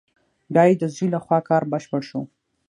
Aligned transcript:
بیا 0.53 0.63
یې 0.69 0.73
د 0.81 0.83
زوی 0.95 1.07
له 1.15 1.19
خوا 1.23 1.39
کار 1.49 1.63
بشپړ 1.71 2.01
شو. 2.09 2.21